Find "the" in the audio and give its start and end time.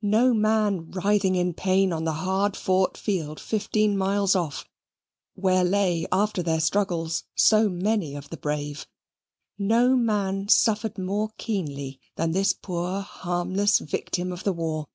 2.04-2.12, 8.30-8.38, 14.42-14.54